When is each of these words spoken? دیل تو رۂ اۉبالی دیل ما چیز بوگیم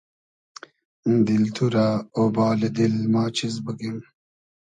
دیل 1.25 1.45
تو 1.55 1.65
رۂ 1.73 1.85
اۉبالی 2.17 2.69
دیل 2.75 2.95
ما 3.13 3.23
چیز 3.37 3.55
بوگیم 3.63 3.97